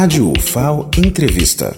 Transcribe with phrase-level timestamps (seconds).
[0.00, 1.76] Rádio UFAO Entrevista.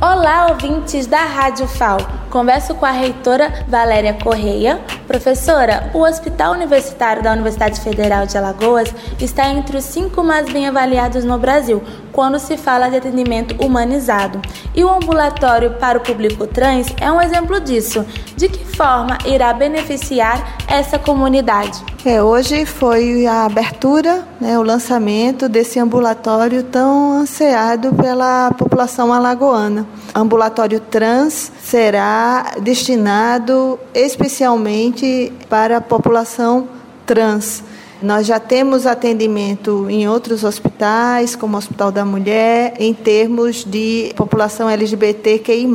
[0.00, 1.98] Olá, ouvintes da Rádio FAO.
[2.30, 4.80] Converso com a reitora Valéria Correia.
[5.04, 10.68] Professora, o Hospital Universitário da Universidade Federal de Alagoas está entre os cinco mais bem
[10.68, 11.82] avaliados no Brasil,
[12.12, 14.40] quando se fala de atendimento humanizado.
[14.72, 18.06] E o ambulatório para o público trans é um exemplo disso.
[18.36, 21.93] De que forma irá beneficiar essa comunidade?
[22.06, 29.86] É, hoje foi a abertura, né, o lançamento desse ambulatório tão ansiado pela população alagoana.
[30.14, 36.68] Ambulatório trans será destinado especialmente para a população
[37.06, 37.64] trans.
[38.02, 44.12] Nós já temos atendimento em outros hospitais, como o Hospital da Mulher, em termos de
[44.14, 45.66] população LGBTQI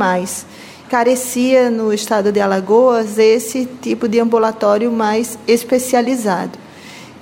[0.90, 6.58] carecia no estado de Alagoas esse tipo de ambulatório mais especializado.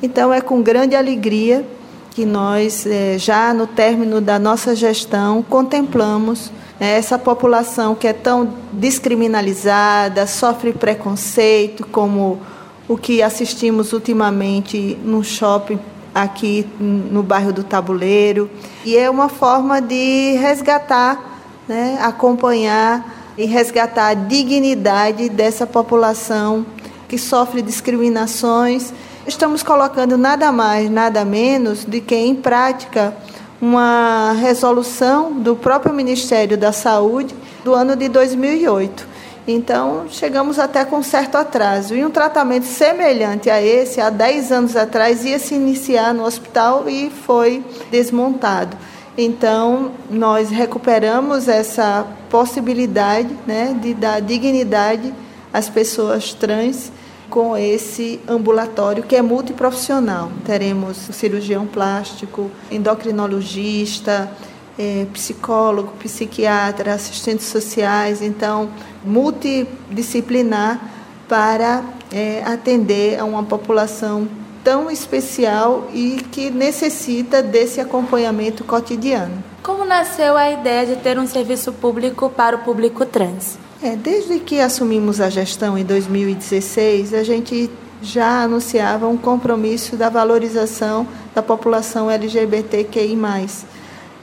[0.02, 1.66] Então, é com grande alegria
[2.12, 8.14] que nós, é, já no término da nossa gestão, contemplamos né, essa população que é
[8.14, 12.40] tão descriminalizada, sofre preconceito, como
[12.88, 15.80] o que assistimos ultimamente no shopping
[16.16, 18.50] aqui no bairro do Tabuleiro.
[18.86, 26.66] E é uma forma de resgatar, né, acompanhar e resgatar a dignidade dessa população
[27.08, 28.92] que sofre discriminações.
[29.26, 33.16] Estamos colocando nada mais, nada menos de que em prática
[33.62, 39.18] uma resolução do próprio Ministério da Saúde do ano de 2008.
[39.48, 41.96] Então, chegamos até com certo atraso.
[41.96, 46.90] E um tratamento semelhante a esse, há 10 anos atrás, ia se iniciar no hospital
[46.90, 48.76] e foi desmontado.
[49.18, 55.12] Então, nós recuperamos essa possibilidade né, de dar dignidade
[55.52, 56.92] às pessoas trans
[57.28, 60.32] com esse ambulatório que é multiprofissional.
[60.46, 64.32] Teremos cirurgião plástico, endocrinologista,
[64.78, 68.70] é, psicólogo, psiquiatra, assistentes sociais, então
[69.04, 70.80] multidisciplinar
[71.28, 74.28] para é, atender a uma população
[74.68, 79.42] tão especial e que necessita desse acompanhamento cotidiano.
[79.64, 83.58] Como nasceu a ideia de ter um serviço público para o público trans?
[83.82, 90.10] É, desde que assumimos a gestão em 2016, a gente já anunciava um compromisso da
[90.10, 93.18] valorização da população LGBTQI+,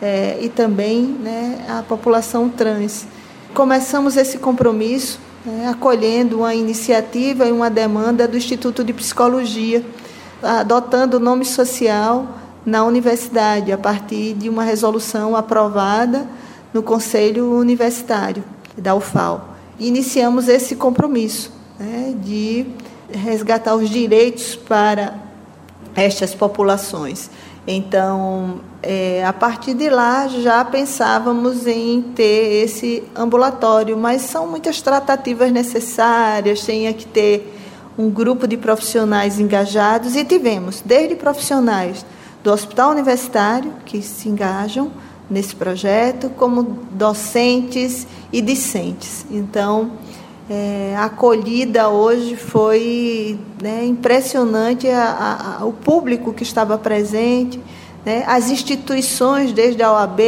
[0.03, 3.07] é, e também né, a população trans.
[3.55, 9.83] Começamos esse compromisso né, acolhendo uma iniciativa e uma demanda do Instituto de Psicologia,
[10.45, 12.27] adotando o nome social
[12.65, 16.27] na universidade, a partir de uma resolução aprovada
[16.73, 18.43] no Conselho Universitário
[18.77, 19.55] da UFAL.
[19.79, 22.67] Iniciamos esse compromisso né, de
[23.13, 25.15] resgatar os direitos para
[25.95, 27.31] estas populações.
[27.67, 34.83] Então, é, a partir de lá, já pensávamos em ter esse ambulatório, mas são muitas
[34.83, 37.55] tratativas necessárias, tinha que ter
[37.97, 42.05] um grupo de profissionais engajados e tivemos desde profissionais
[42.43, 44.91] do Hospital Universitário que se engajam
[45.31, 49.25] nesse projeto, como docentes e discentes.
[49.31, 49.93] Então,
[50.51, 57.59] é, a acolhida hoje foi né, impressionante, a, a, o público que estava presente,
[58.05, 60.21] né, as instituições, desde a OAB,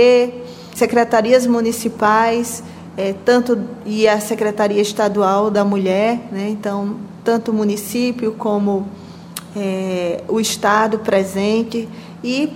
[0.75, 2.62] secretarias municipais,
[2.97, 8.87] é, tanto e a Secretaria Estadual da Mulher, né, então tanto o município como
[9.56, 11.88] é, o Estado presente
[12.22, 12.53] e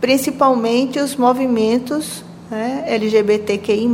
[0.00, 3.88] principalmente os movimentos né, LGBTQI+,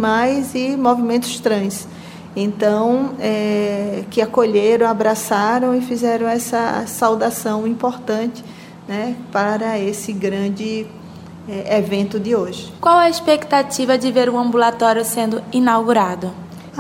[0.54, 1.88] e movimentos trans.
[2.36, 8.44] Então, é, que acolheram, abraçaram e fizeram essa saudação importante
[8.86, 10.86] né, para esse grande
[11.48, 12.70] é, evento de hoje.
[12.82, 16.30] Qual a expectativa de ver o ambulatório sendo inaugurado?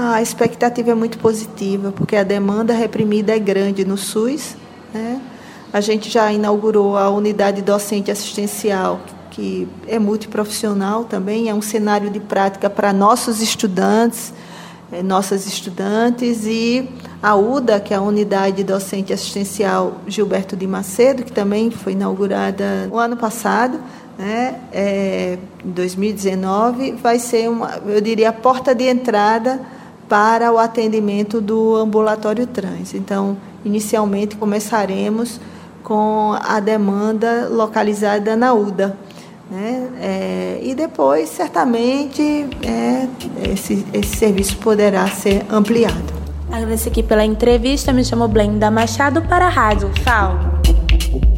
[0.00, 4.54] A expectativa é muito positiva, porque a demanda reprimida é grande no SUS.
[4.94, 5.20] Né?
[5.72, 9.00] A gente já inaugurou a unidade docente assistencial,
[9.32, 14.32] que é multiprofissional também, é um cenário de prática para nossos estudantes,
[14.92, 16.88] eh, nossas estudantes, e
[17.20, 22.86] a UDA, que é a Unidade Docente Assistencial Gilberto de Macedo, que também foi inaugurada
[22.86, 23.80] no ano passado,
[24.16, 29.60] né, é, em 2019, vai ser, uma, eu diria, a porta de entrada
[30.08, 32.94] para o atendimento do ambulatório trans.
[32.94, 35.40] Então, inicialmente começaremos
[35.82, 38.96] com a demanda localizada na UDA.
[39.50, 39.88] Né?
[40.00, 42.22] É, e depois, certamente,
[42.62, 43.06] é,
[43.50, 46.18] esse, esse serviço poderá ser ampliado.
[46.50, 47.92] Agradeço aqui pela entrevista.
[47.92, 51.37] Me chamo Blenda Machado para a Rádio FAO.